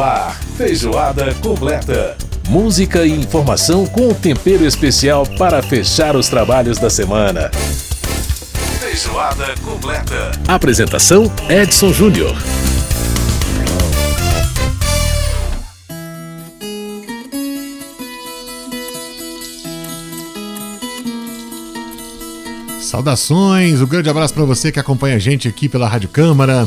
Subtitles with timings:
[0.00, 2.16] Ar, feijoada completa.
[2.48, 7.50] Música e informação com tempero especial para fechar os trabalhos da semana.
[8.78, 10.30] Feijoada completa.
[10.46, 12.36] Apresentação: Edson Júnior.
[22.80, 26.66] Saudações, um grande abraço para você que acompanha a gente aqui pela Rádio Câmara,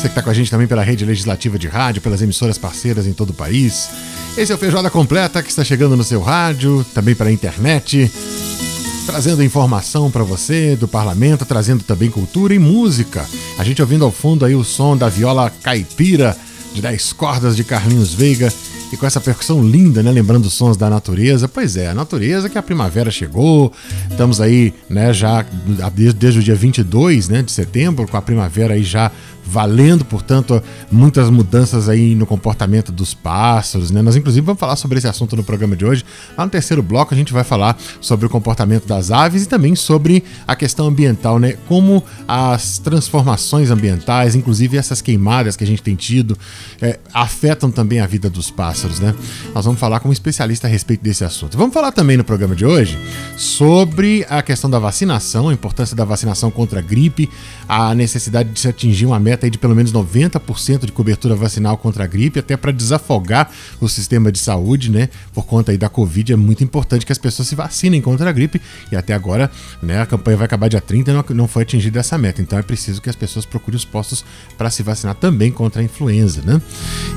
[0.00, 3.06] você que está com a gente também pela rede legislativa de rádio, pelas emissoras parceiras
[3.06, 3.90] em todo o país.
[4.34, 8.10] Esse é o Feijoada Completa que está chegando no seu rádio, também pela internet,
[9.04, 13.28] trazendo informação para você do parlamento, trazendo também cultura e música.
[13.58, 16.34] A gente ouvindo ao fundo aí o som da viola caipira
[16.72, 18.50] de 10 cordas de Carlinhos Veiga
[18.92, 20.10] e com essa percussão linda, né?
[20.10, 21.46] Lembrando os sons da natureza.
[21.46, 23.72] Pois é, a natureza que a primavera chegou.
[24.10, 25.44] Estamos aí, né, já
[25.94, 29.12] desde, desde o dia 22 né, de setembro, com a primavera aí já
[29.50, 34.00] valendo, portanto, muitas mudanças aí no comportamento dos pássaros, né?
[34.00, 36.04] Nós inclusive vamos falar sobre esse assunto no programa de hoje.
[36.38, 39.74] Lá no terceiro bloco a gente vai falar sobre o comportamento das aves e também
[39.74, 41.56] sobre a questão ambiental, né?
[41.66, 46.38] Como as transformações ambientais, inclusive essas queimadas que a gente tem tido,
[46.80, 49.14] é, afetam também a vida dos pássaros, né?
[49.52, 51.58] Nós vamos falar com um especialista a respeito desse assunto.
[51.58, 52.96] Vamos falar também no programa de hoje
[53.36, 57.28] sobre a questão da vacinação, a importância da vacinação contra a gripe,
[57.68, 62.04] a necessidade de se atingir uma meta de pelo menos 90% de cobertura vacinal contra
[62.04, 65.08] a gripe, até para desafogar o sistema de saúde, né?
[65.32, 68.32] Por conta aí da Covid, é muito importante que as pessoas se vacinem contra a
[68.32, 68.60] gripe.
[68.90, 69.50] E até agora,
[69.82, 72.42] né, a campanha vai acabar dia 30 e não, não foi atingida essa meta.
[72.42, 74.24] Então é preciso que as pessoas procurem os postos
[74.58, 76.60] para se vacinar também contra a influenza, né?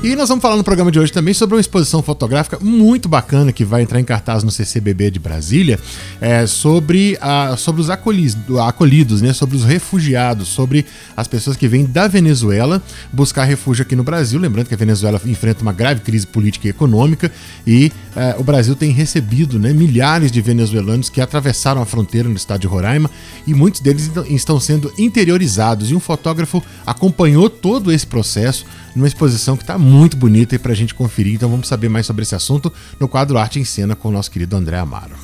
[0.02, 3.52] E nós vamos falar no programa de hoje também sobre uma exposição fotográfica muito bacana
[3.52, 5.78] que vai entrar em cartaz no CCBB de Brasília,
[6.20, 9.32] é, sobre, a, sobre os acolhidos, acolhidos, né?
[9.32, 12.80] Sobre os refugiados, sobre as pessoas que vêm da Venezuela
[13.12, 14.38] buscar refúgio aqui no Brasil.
[14.38, 17.30] Lembrando que a Venezuela enfrenta uma grave crise política e econômica
[17.66, 22.36] e eh, o Brasil tem recebido né, milhares de venezuelanos que atravessaram a fronteira no
[22.36, 23.10] estado de Roraima
[23.46, 25.90] e muitos deles estão sendo interiorizados.
[25.90, 30.72] E um fotógrafo acompanhou todo esse processo numa exposição que está muito bonita e para
[30.72, 31.34] a gente conferir.
[31.34, 34.30] Então vamos saber mais sobre esse assunto no quadro Arte em Cena com o nosso
[34.30, 35.23] querido André Amaro.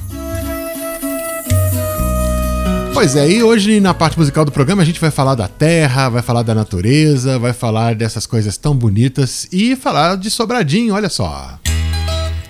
[3.00, 6.10] Pois é, e hoje na parte musical do programa a gente vai falar da terra,
[6.10, 11.08] vai falar da natureza, vai falar dessas coisas tão bonitas e falar de Sobradinho, olha
[11.08, 11.58] só.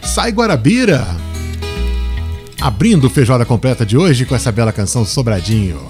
[0.02, 1.06] Sai Guarabira!
[2.60, 5.88] Abrindo o feijoada completa de hoje com essa bela canção Sobradinho.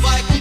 [0.00, 0.37] Vai cumprindo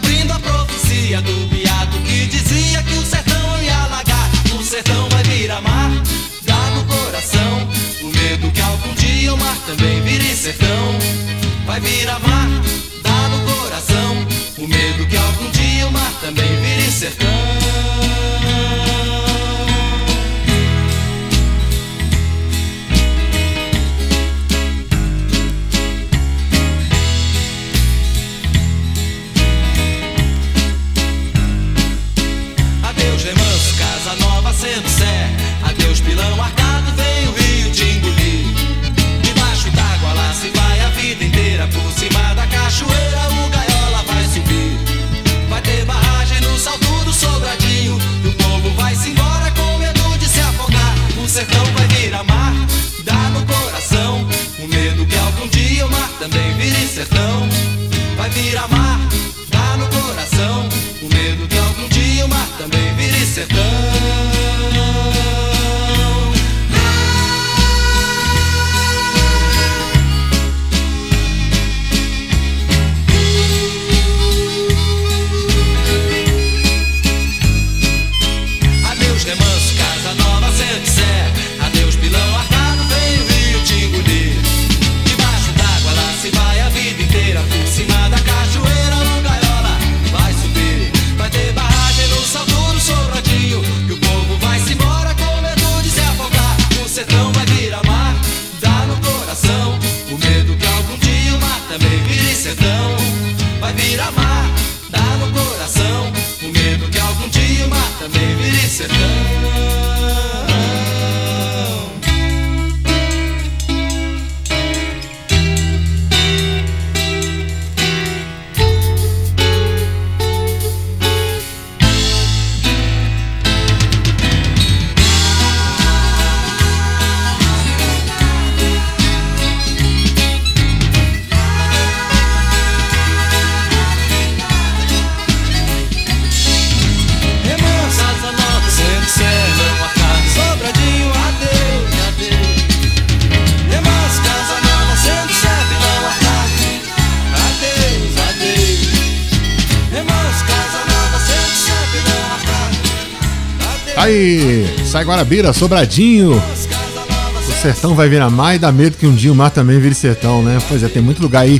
[153.97, 156.33] Aí, sai Guarabira, Sobradinho.
[156.35, 159.95] O sertão vai virar mar e dá medo que um dia o mar também vire
[159.95, 160.59] sertão, né?
[160.69, 161.59] Pois é, tem muito lugar aí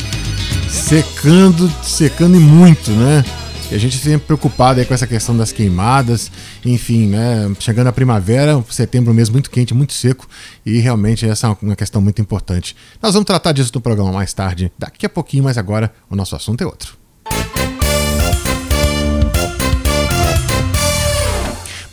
[0.70, 3.26] secando, secando e muito, né?
[3.72, 6.32] E a gente sempre preocupado aí com essa questão das queimadas,
[6.64, 7.52] enfim, né?
[7.60, 10.28] Chegando a primavera, setembro mesmo muito quente, muito seco,
[10.64, 12.76] e realmente essa é uma questão muito importante.
[13.02, 16.36] Nós vamos tratar disso no programa mais tarde, daqui a pouquinho, mas agora o nosso
[16.36, 16.97] assunto é outro.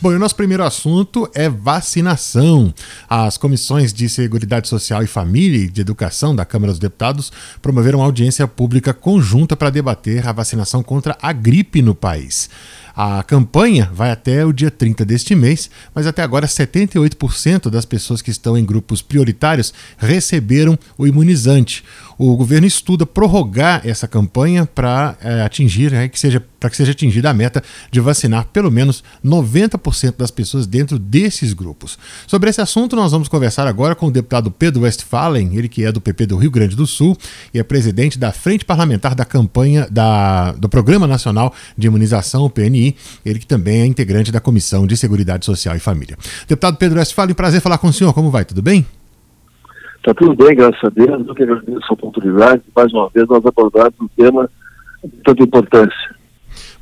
[0.05, 2.71] Bom, e o nosso primeiro assunto é vacinação.
[3.09, 7.97] As comissões de Seguridade Social e Família e de Educação da Câmara dos Deputados promoveram
[7.97, 12.51] uma audiência pública conjunta para debater a vacinação contra a gripe no país.
[12.95, 18.21] A campanha vai até o dia 30 deste mês, mas até agora 78% das pessoas
[18.21, 21.83] que estão em grupos prioritários receberam o imunizante.
[22.17, 26.93] O governo estuda prorrogar essa campanha para é, atingir, é, que seja para que seja
[26.93, 31.97] atingida a meta de vacinar pelo menos 90% das pessoas dentro desses grupos.
[32.25, 35.91] Sobre esse assunto, nós vamos conversar agora com o deputado Pedro Westphalen, ele que é
[35.91, 37.15] do PP do Rio Grande do Sul
[37.53, 42.49] e é presidente da Frente Parlamentar da campanha da, do Programa Nacional de Imunização, o
[42.49, 42.84] PNI,
[43.25, 46.17] ele que também é integrante da Comissão de Seguridade Social e Família.
[46.47, 48.43] Deputado Pedro Westphalen, prazer falar com o senhor, como vai?
[48.43, 48.85] Tudo bem?
[49.97, 51.27] Está tudo bem, graças a Deus.
[51.27, 52.61] Eu que agradeço a oportunidade.
[52.75, 54.49] Mais uma vez, nós abordamos um tema
[55.03, 56.15] de tanta importância.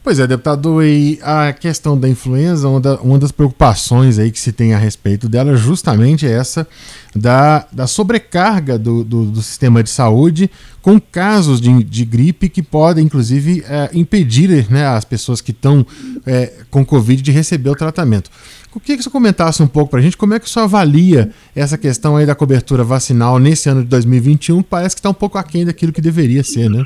[0.03, 4.39] Pois é, deputado, e a questão da influenza, uma, da, uma das preocupações aí que
[4.39, 6.67] se tem a respeito dela é justamente essa
[7.15, 10.51] da, da sobrecarga do, do, do sistema de saúde
[10.81, 15.87] com casos de, de gripe que podem, inclusive, é, impedir né, as pessoas que estão
[16.25, 18.29] é, com Covid de receber o tratamento.
[18.75, 21.31] O que, que você comentasse um pouco para a gente, como é que você avalia
[21.55, 24.63] essa questão aí da cobertura vacinal nesse ano de 2021?
[24.63, 26.83] Parece que está um pouco aquém daquilo que deveria ser, né?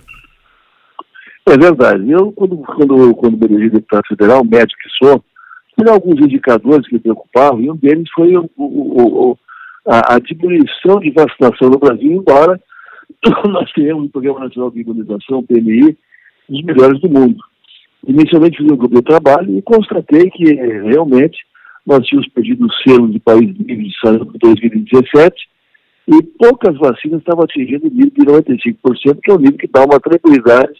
[1.47, 2.11] É verdade.
[2.11, 5.23] Eu, quando, quando, quando me elegi deputado federal, médico que sou,
[5.77, 9.37] tive alguns indicadores que me preocupavam, e um deles foi o, o, o,
[9.87, 12.59] a, a, diminuição de vacinação no Brasil, embora
[13.47, 15.97] nós tenhamos o Programa Nacional de Imunização, PMI,
[16.49, 17.37] dos melhores do mundo.
[18.05, 21.37] Inicialmente fiz um grupo de trabalho e constatei que realmente
[21.85, 25.33] nós tínhamos perdido o selo de país de saúde em 2017
[26.09, 29.85] e poucas vacinas estavam atingindo o nível de 95%, que é o nível que dá
[29.85, 30.73] uma tranquilidade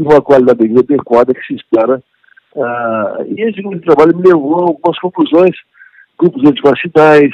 [0.00, 2.02] e uma qualidade de vida adequada que se espera.
[2.56, 5.56] Ah, e esse grupo de trabalho me levou a algumas conclusões,
[6.18, 7.32] grupos antivacinais,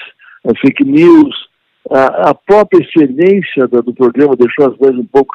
[0.61, 1.35] fake news,
[1.91, 5.35] a, a própria excelência do, do, programa deixou as coisas um pouco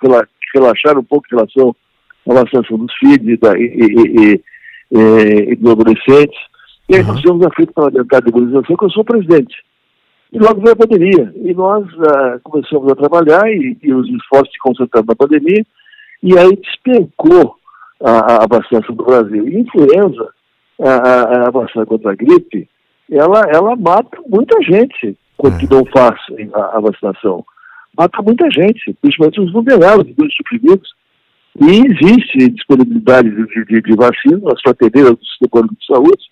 [0.54, 1.76] relaxar um pouco em relação
[2.30, 4.44] à vacinação dos filhos e, da, e, e,
[4.92, 6.40] e, e dos adolescentes.
[6.90, 9.56] E aí nós tivemos a Frente Parlamentar de Imunização, que eu sou presidente.
[10.34, 11.34] E logo veio a pandemia.
[11.36, 15.66] E nós uh, começamos a trabalhar e, e, os esforços se concentraram na pandemia,
[16.24, 17.56] e aí despencou
[18.04, 19.48] a, a vacinação do Brasil.
[19.48, 20.30] E influenza,
[20.80, 22.68] a, a, vacina contra a gripe,
[23.10, 25.68] ela, ela mata muita gente quando é.
[25.70, 26.20] não faz
[26.54, 27.46] a, a, vacinação.
[27.98, 30.94] Mata muita gente, principalmente os vulneráveis, os suprimidos.
[31.60, 36.24] E existe disponibilidade de, de, de vacina nas prateleiras do Sistema de Saúde,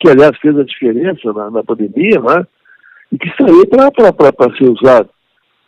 [0.00, 2.46] que aliás fez a diferença na, na pandemia, né?
[3.12, 5.10] e que está aí para ser usado.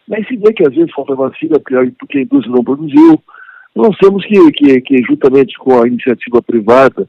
[0.09, 3.23] Mas se vê que às vezes falta vacina porque a indústria não produziu,
[3.75, 7.09] nós temos que, que, que juntamente com a iniciativa privada,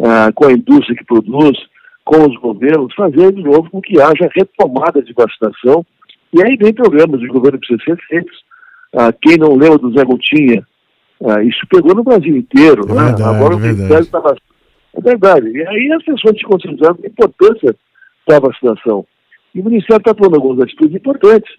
[0.00, 1.58] ah, com a indústria que produz,
[2.04, 5.84] com os governos, fazer de novo com que haja retomada de vacinação.
[6.32, 8.44] E aí vem programas de governo que precisam ser feitos.
[8.94, 10.64] Ah, quem não leu do Zé Gotinha,
[11.24, 12.82] ah, isso pegou no Brasil inteiro.
[12.84, 13.04] É né?
[13.04, 14.20] verdade, Agora o Ministério está
[14.96, 15.48] é verdade.
[15.48, 17.74] E aí as pessoas se conscientizaram da importância
[18.28, 19.04] da vacinação.
[19.54, 21.52] E o Ministério está tomando algumas atitudes importantes.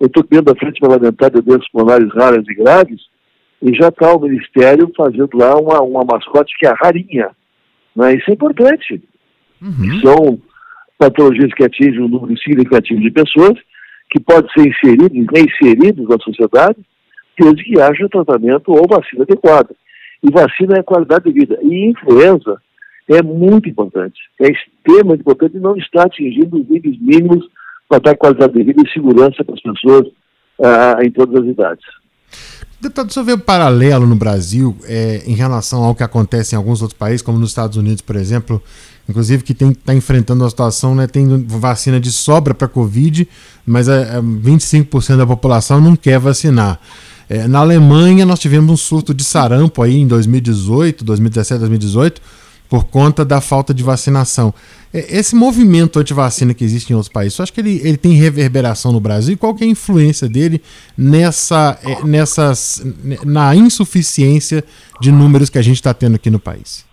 [0.00, 3.00] Eu estou dentro da frente parlamentar de doenças pulmonares raras e graves,
[3.62, 7.30] e já está o Ministério fazendo lá uma, uma mascote que é a rarinha.
[7.94, 8.14] Né?
[8.14, 9.02] Isso é importante.
[9.60, 10.00] Uhum.
[10.00, 10.38] São
[10.96, 13.58] patologias que atingem um número significativo de pessoas,
[14.10, 16.78] que podem ser inseridos, reinseridos na sociedade,
[17.38, 19.74] desde que haja tratamento ou vacina adequada.
[20.22, 21.58] E vacina é qualidade de vida.
[21.62, 22.60] E influenza
[23.08, 27.48] é muito importante, é extremamente importante e não está atingindo os níveis mínimos
[27.88, 30.06] para dar qualidade de vida e segurança para as pessoas
[30.62, 31.86] ah, em todas as idades.
[32.80, 36.80] Deputado, você vê um paralelo no Brasil é, em relação ao que acontece em alguns
[36.80, 38.62] outros países, como nos Estados Unidos, por exemplo,
[39.08, 43.26] inclusive que está enfrentando uma situação, né, tem vacina de sobra para Covid,
[43.66, 46.78] mas é, 25% é, da população não quer vacinar.
[47.28, 52.22] É, na Alemanha, nós tivemos um surto de sarampo aí em 2018, 2017, 2018,
[52.68, 54.52] por conta da falta de vacinação.
[54.92, 58.12] É, esse movimento anti-vacina que existe em outros países, você acha que ele, ele tem
[58.12, 59.36] reverberação no Brasil?
[59.38, 60.60] Qual que é a influência dele
[60.96, 62.84] nessa, é, nessas,
[63.24, 64.62] na insuficiência
[65.00, 66.86] de números que a gente está tendo aqui no país?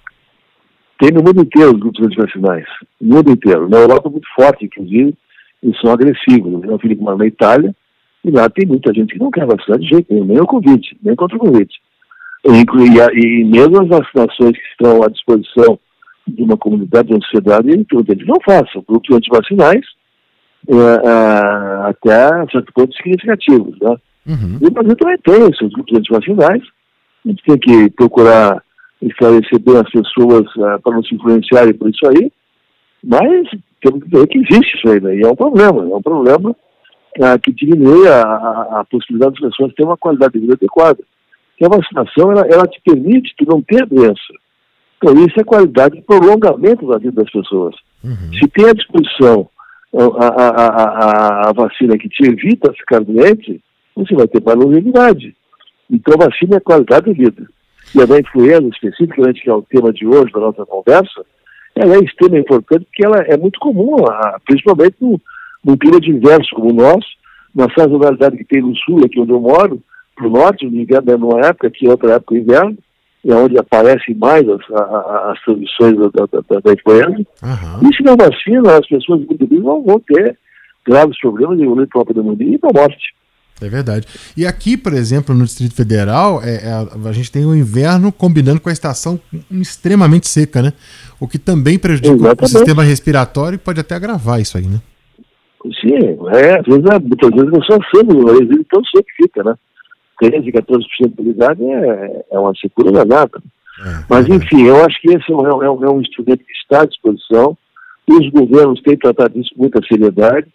[0.99, 2.65] Tem no mundo inteiro os grupos antivacinais.
[3.01, 3.67] No mundo inteiro.
[3.67, 5.13] Na Europa, muito forte, inclusive,
[5.61, 6.63] e são agressivos.
[6.63, 7.75] Eu vi uma na Itália,
[8.23, 10.97] e lá tem muita gente que não quer vacinar de jeito nenhum, nem o Covid,
[11.03, 11.69] nem contra o Covid.
[12.45, 15.79] E, e, e mesmo as vacinações que estão à disposição
[16.27, 18.83] de uma comunidade, de uma sociedade, eles não façam.
[18.87, 19.85] Grupos antivacinais,
[20.67, 23.77] é, é, até certo ponto significativos.
[23.79, 23.95] Né?
[24.27, 24.59] Uhum.
[24.61, 26.63] E o Brasil também tem seus grupos antivacinais.
[27.25, 28.63] A gente tem que procurar
[29.01, 32.31] esclarecer bem as pessoas uh, para não se influenciarem por isso aí,
[33.03, 33.49] mas
[33.81, 35.15] temos que ver que existe isso aí, né?
[35.15, 39.51] e é um problema, é um problema uh, que diminui a, a, a, possibilidade das
[39.51, 40.99] pessoas terem uma qualidade de vida adequada.
[41.59, 44.33] E a vacinação, ela, ela te permite tu não ter doença.
[44.97, 47.75] Então isso é qualidade de prolongamento da vida das pessoas.
[48.03, 48.33] Uhum.
[48.33, 49.49] Se tem à disposição
[49.93, 53.61] a, a, a, a, vacina que te evita ficar doente,
[53.95, 55.35] você vai ter mais longevidade.
[55.89, 57.47] Então, a vacina é qualidade de vida.
[57.93, 61.25] E a da influenza, especificamente, que é o tema de hoje da nossa conversa,
[61.75, 63.95] ela é extremamente importante porque ela é muito comum,
[64.45, 65.19] principalmente no,
[65.63, 67.07] num clima de inverso como o nosso,
[67.53, 69.81] na sazonalidade que tem no sul, aqui onde eu moro,
[70.15, 72.77] para o norte, no inverno é numa época, aqui é outra época o inverno,
[73.25, 77.17] é onde aparecem mais as, as transmissões da, da, da, da influenza.
[77.43, 77.89] Uhum.
[77.89, 80.37] E se não vacina, as pessoas muito bem vão, vão ter
[80.87, 83.15] graves problemas de evoluir para a pneumonia e para a morte.
[83.61, 84.05] É verdade.
[84.35, 88.59] E aqui, por exemplo, no Distrito Federal, é, é, a gente tem o inverno combinando
[88.59, 89.19] com a estação
[89.49, 90.73] extremamente seca, né?
[91.19, 92.43] O que também prejudica Exatamente.
[92.43, 94.81] o sistema respiratório e pode até agravar isso aí, né?
[95.79, 99.23] Sim, é, às vezes, é, muitas vezes não só cedo, o resíduo tão seco que
[99.23, 99.55] fica, né?
[100.19, 103.41] 13, 14% de qualidade é, é uma secura danada.
[103.79, 106.53] É, Mas, enfim, eu acho que esse é um, é, um, é um instrumento que
[106.53, 107.57] está à disposição
[108.07, 110.47] e os governos têm tratado isso com muita seriedade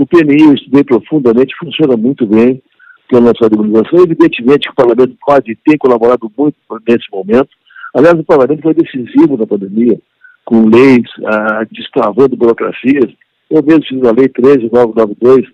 [0.00, 2.62] o PNI eu estudei profundamente, funciona muito bem
[3.06, 4.02] pela nossa demolização.
[4.02, 6.56] Evidentemente que o Parlamento pode ter colaborado muito
[6.88, 7.50] nesse momento.
[7.94, 9.98] Aliás, o Parlamento foi decisivo na pandemia,
[10.46, 13.12] com leis, ah, destravando burocracias.
[13.50, 15.46] Eu mesmo fiz a Lei 13992,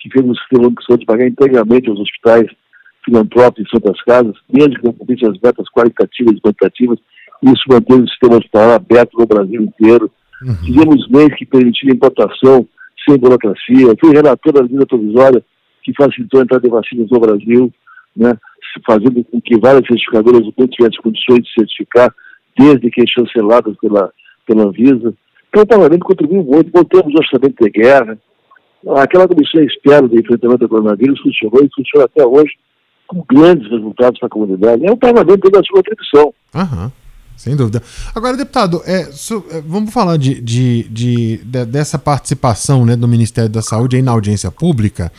[0.00, 2.46] que fez o sistema de saúde pagar integralmente aos hospitais
[3.04, 6.98] filantrópicos e Santas Casas, mesmo que não cumprisse as metas qualitativas e quantitativas,
[7.42, 10.10] isso manteve o sistema hospitalar aberto no Brasil inteiro.
[10.42, 10.54] Uhum.
[10.56, 12.66] Fizemos leis que permitiram importação
[13.06, 13.94] sem burocracia.
[14.00, 15.44] Fui relator da medida provisória
[15.82, 17.72] que facilitou a entrada de vacinas no Brasil,
[18.16, 18.32] né,
[18.86, 22.14] fazendo com que várias certificadoras do mundo tivessem condições de certificar,
[22.58, 24.10] desde que chanceladas pela,
[24.46, 25.12] pela Anvisa.
[25.48, 28.18] Então o Parlamento contribuiu muito, voltamos o orçamento de guerra.
[28.96, 32.52] Aquela comissão externa de enfrentamento ao coronavírus funcionou e funciona até hoje
[33.06, 34.86] com grandes resultados para a comunidade.
[34.86, 36.34] É o Parlamento tendo a sua contribuição.
[36.54, 36.92] Aham.
[37.36, 37.82] Sem dúvida.
[38.14, 43.08] Agora, deputado, é, so, é, vamos falar de, de, de, de, dessa participação né, do
[43.08, 45.10] Ministério da Saúde aí na audiência pública.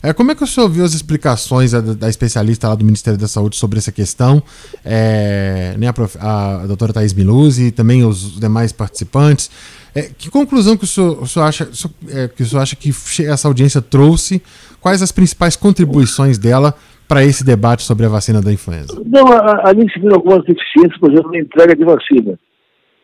[0.00, 3.18] É, como é que o senhor viu as explicações da, da especialista lá do Ministério
[3.18, 4.40] da Saúde sobre essa questão?
[4.84, 9.50] É, né, a, prof, a, a doutora Thais Miluzzi e também os demais participantes.
[9.92, 11.68] É, que conclusão que o senhor, o senhor acha,
[12.08, 12.94] é, que o senhor acha que
[13.26, 14.40] essa audiência trouxe?
[14.80, 16.74] Quais as principais contribuições dela
[17.08, 19.00] para esse debate sobre a vacina da influenza?
[19.06, 19.26] Não,
[19.64, 22.38] ali se viram algumas deficiências, por exemplo, na entrega de vacina.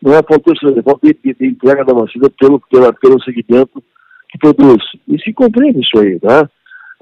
[0.01, 0.53] Não é faltou
[1.03, 3.83] de, de, de entrega da vacina pelo, pela, pelo segmento
[4.29, 4.83] que produz.
[5.07, 6.49] E se compreende isso aí, tá?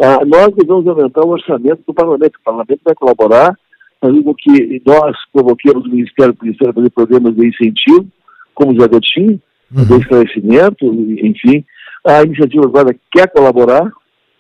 [0.02, 2.36] Ah, nós devemos aumentar o orçamento do parlamento.
[2.38, 3.58] O parlamento vai colaborar,
[4.02, 8.08] fazendo com que nós provoquemos o Ministério, o Ministério fazer programas de incentivo,
[8.54, 9.42] como o Zagotinho,
[9.76, 9.86] uhum.
[9.86, 11.64] de esclarecimento, enfim.
[12.06, 13.92] A iniciativa agora quer colaborar,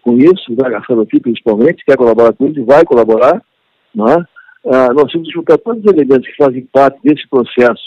[0.09, 4.39] com isso, vai gastando aqui principalmente, quer colaborar com isso e vai colaborar, é?
[4.65, 7.81] Ah, nós temos que juntar todos os elementos que fazem parte desse processo,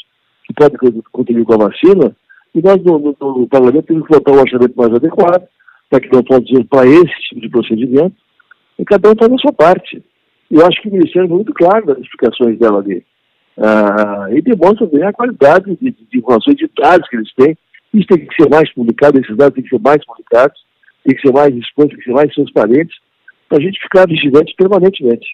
[0.46, 2.16] que podem contribuir com a vacina,
[2.54, 5.48] e nós no, no, no parlamento temos que votar um orçamento mais adequado,
[5.90, 8.16] para que não pode dizer para esse tipo de procedimento,
[8.78, 10.02] e cada um faz a sua parte.
[10.50, 13.04] Eu acho que o Ministério é muito claro nas explicações dela ali.
[13.58, 17.56] Ah, e demonstra também a qualidade de, de informações de dados que eles têm.
[17.92, 20.58] Isso tem que ser mais publicado, esses dados têm que ser mais publicados
[21.04, 22.94] tem que ser mais exposto, tem que ser mais transparente,
[23.48, 25.26] para a gente ficar vigilante permanentemente.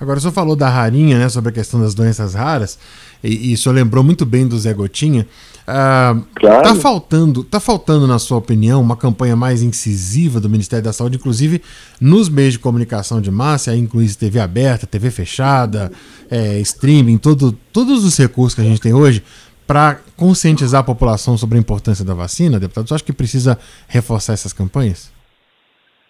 [0.00, 2.78] Agora, o senhor falou da rarinha, né, sobre a questão das doenças raras,
[3.22, 5.26] e, e o senhor lembrou muito bem do Zé Gotinha.
[5.66, 6.62] Ah, claro.
[6.62, 11.18] Tá faltando, tá faltando, na sua opinião, uma campanha mais incisiva do Ministério da Saúde,
[11.18, 11.60] inclusive
[12.00, 15.92] nos meios de comunicação de massa, inclusive TV aberta, TV fechada,
[16.30, 19.22] é, streaming, todo, todos os recursos que a gente tem hoje,
[19.70, 22.88] para conscientizar a população sobre a importância da vacina, deputado?
[22.88, 25.14] Você acha que precisa reforçar essas campanhas?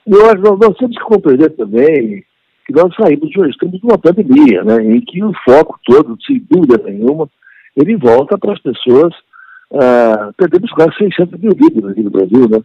[0.07, 2.25] Eu acho que nós temos que compreender também
[2.67, 6.17] que nós saímos de uma, estamos de uma pandemia, né, em que o foco todo,
[6.27, 7.29] sem dúvida nenhuma,
[7.77, 9.13] ele volta para as pessoas.
[9.71, 12.63] Uh, perdemos quase 600 mil vidas aqui no Brasil, né?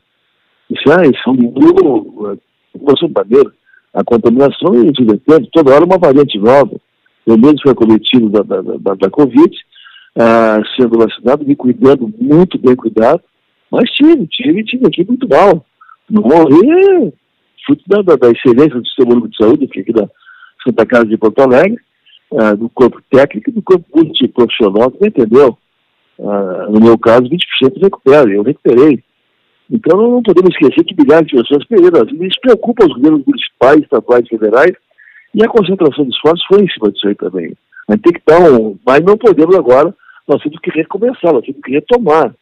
[0.69, 2.39] Isso é, isso número,
[2.71, 3.51] população bandeira.
[3.93, 6.79] A contaminação é gigantesca, toda hora uma variante nova.
[7.27, 9.53] Eu mesmo fui acometido da, da, da, da Covid,
[10.17, 13.21] ah, sendo vacinado, me cuidando, muito bem cuidado,
[13.71, 15.65] mas tive, tive, tive aqui muito mal.
[16.09, 17.13] Não morri,
[17.65, 20.07] fruto da, da, da excelência do Sistema de Saúde, aqui da
[20.63, 21.79] Santa Casa de Porto Alegre,
[22.37, 25.57] ah, do corpo técnico e do corpo multiprofissional, você entendeu?
[26.19, 29.03] Ah, no meu caso, 20% recupera, eu recuperei.
[29.69, 32.05] Então não podemos esquecer que milhares de pessoas perderam.
[32.21, 34.73] Isso preocupa os governos municipais, estaduais, federais,
[35.33, 37.53] e a concentração de esforços foi em cima disso aí também.
[37.89, 38.77] A gente tem que dar um.
[38.85, 39.93] Mas não podemos agora,
[40.27, 42.33] nós temos que recomeçar, nós temos que retomar.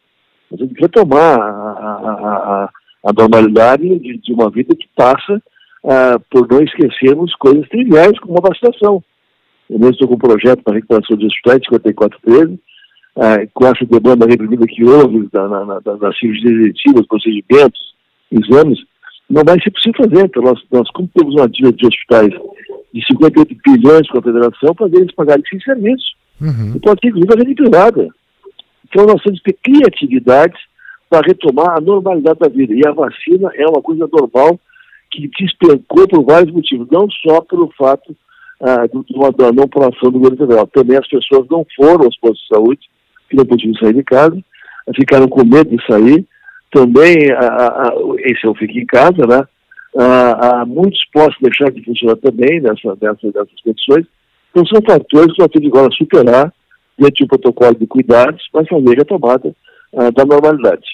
[0.50, 2.70] Nós temos que retomar a, a, a,
[3.04, 5.42] a normalidade de, de, uma vida que passa
[5.84, 9.02] uh, por não esquecermos coisas triviais, como a vacinação.
[9.68, 14.26] Eu mesmo estou com um projeto para recuperação de hospitais 5413, uh, com essa demanda
[14.26, 17.94] reprimida que houve da, na, na, das cirurgias eletivas, procedimentos,
[18.30, 18.78] exames,
[19.28, 20.26] não vai ser possível fazer.
[20.26, 22.30] Então, nós, nós como temos uma dívida de hospitais
[22.92, 26.14] de 58 bilhões com a federação, fazer eles pagarem sem serviço.
[26.40, 26.74] Uhum.
[26.76, 28.08] E ser, inclusive, a rede privada.
[28.88, 30.54] Então, nós temos que ter criatividade
[31.08, 32.74] para retomar a normalidade da vida.
[32.74, 34.58] E a vacina é uma coisa normal
[35.10, 38.16] que despencou por vários motivos, não só pelo fato
[38.60, 40.66] ah, do, da não população do governo federal.
[40.66, 42.80] Também as pessoas não foram aos postos de saúde,
[43.28, 44.36] que não podiam sair de casa,
[44.96, 46.26] ficaram com medo de sair.
[46.72, 49.46] Também, a, a, esse é o fique em casa, né?
[49.96, 54.06] Ah, muitos postos deixar de funcionar também nessa, nessa, nessas condições.
[54.54, 56.54] Então, são fatores que temos agora superar
[56.96, 59.52] diante do protocolo de cuidados para fazer a tomada
[59.96, 60.86] ah, da normalidade.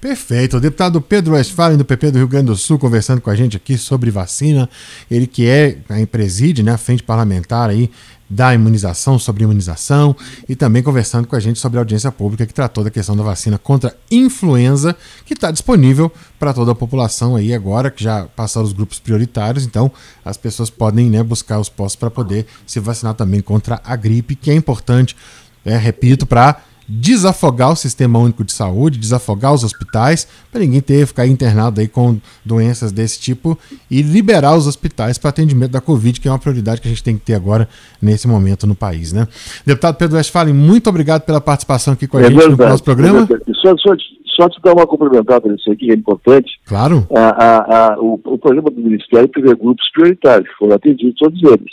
[0.00, 0.56] Perfeito.
[0.56, 3.54] O deputado Pedro Westphalen, do PP do Rio Grande do Sul, conversando com a gente
[3.56, 4.68] aqui sobre vacina.
[5.10, 5.76] Ele que é,
[6.10, 7.90] preside né, a frente parlamentar aí
[8.30, 10.16] da imunização, sobre imunização,
[10.48, 13.24] e também conversando com a gente sobre a audiência pública que tratou da questão da
[13.24, 18.64] vacina contra influenza, que está disponível para toda a população aí agora, que já passaram
[18.64, 19.90] os grupos prioritários, então
[20.24, 24.36] as pessoas podem né, buscar os postos para poder se vacinar também contra a gripe,
[24.36, 25.16] que é importante,
[25.64, 31.06] é, repito, para desafogar o sistema único de saúde, desafogar os hospitais, para ninguém ter
[31.06, 33.56] ficar internado aí com doenças desse tipo
[33.88, 37.04] e liberar os hospitais para atendimento da Covid, que é uma prioridade que a gente
[37.04, 37.68] tem que ter agora
[38.02, 39.28] nesse momento no país, né?
[39.64, 42.82] Deputado Pedro Westphalen, muito obrigado pela participação aqui com a é gente verdade, no nosso
[42.82, 43.20] programa.
[43.20, 43.94] É só, só,
[44.34, 46.50] só te dar uma complementada nisso aqui, que é importante.
[46.66, 47.06] Claro.
[47.14, 51.70] A, a, a, o, o, programa do Ministério teve grupos prioritários, foram atendidos todos eles.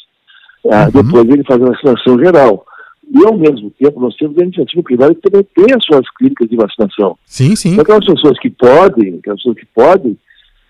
[0.70, 1.02] Ah, uhum.
[1.02, 2.67] Depois ele faz a vacinação geral.
[3.14, 6.50] E, ao mesmo tempo, nós temos a iniciativa privada que também tem as suas clínicas
[6.50, 7.18] de vacinação.
[7.26, 7.72] Sim, sim.
[7.72, 10.18] Então, aquelas pessoas que podem, aquelas pessoas que podem,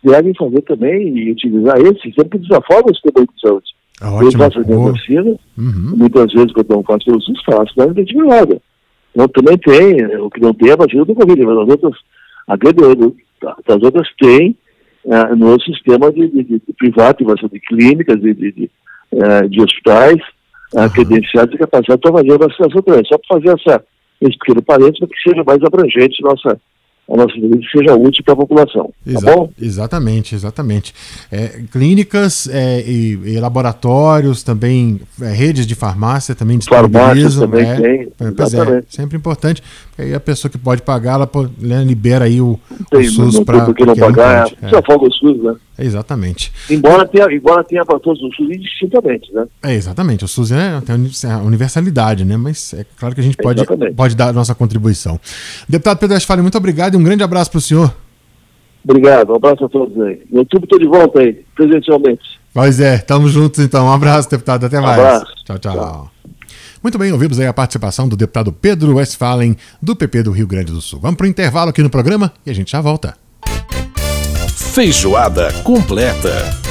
[0.03, 3.65] devem fazer também e utilizar esse sistema que desafoga o sistema de saúde.
[4.01, 4.31] Ah, ótimo.
[4.31, 5.97] Eu faço a vacina, uhum.
[5.97, 8.61] muitas vezes, quando não faço pelo SUS, faço na rede privada.
[9.15, 11.95] Então, também tem, o que não tem é a vacina do Covid, mas as outras,
[12.47, 13.15] a grande
[13.67, 14.55] das outras tem
[15.05, 18.71] uh, no sistema de, de, de, de privado, de vacina de clínicas, de, de, de,
[19.13, 20.21] uh, de hospitais,
[20.73, 20.89] uhum.
[20.89, 23.05] credenciados e capacitados para fazer a vacinação também.
[23.05, 23.83] Só para fazer essa,
[24.21, 26.59] esse pequeno parênteses para que seja mais abrangente nossa,
[27.09, 28.91] a nossa vida seja útil para a população.
[29.05, 29.49] Tá Exa tá bom?
[29.61, 30.93] Exatamente, exatamente.
[31.31, 37.47] É, clínicas é, e, e, laboratórios, também é, redes de farmácia também disponibilizam.
[37.47, 38.01] também é, tem.
[38.19, 39.63] É, sempre importante.
[39.97, 42.59] Aí a pessoa que pode pagar, ela né, libera aí o,
[42.91, 43.65] tem, o SUS para.
[43.65, 45.55] Porque não pagar, é, só folga o SUS, né?
[45.79, 46.51] Exatamente.
[46.69, 49.45] Embora tenha, embora tenha para todos os SUS indistintamente, né?
[49.63, 50.25] É, exatamente.
[50.25, 52.35] O SUS é, tem a universalidade, né?
[52.35, 53.63] Mas é claro que a gente pode,
[53.95, 55.19] pode dar a nossa contribuição.
[55.69, 57.93] Deputado Pedro Asfali, muito obrigado um grande abraço para o senhor.
[58.83, 60.21] Obrigado, um abraço a todos aí.
[60.31, 62.39] Em outubro estou de volta aí, presencialmente.
[62.53, 63.85] Pois é, estamos juntos então.
[63.85, 64.65] Um abraço, deputado.
[64.65, 64.97] Até mais.
[64.97, 65.33] Um abraço.
[65.45, 65.73] Tchau, tchau.
[65.73, 66.11] tchau.
[66.81, 70.71] Muito bem, ouvimos aí a participação do deputado Pedro Westphalen, do PP do Rio Grande
[70.71, 70.99] do Sul.
[70.99, 73.15] Vamos para o intervalo aqui no programa e a gente já volta.
[74.73, 76.66] Feijoada completa.